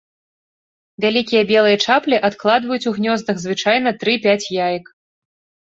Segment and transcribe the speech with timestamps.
[1.05, 4.85] Вялікія белыя чаплі адкладваюць у гнёздах звычайна тры-пяць яек.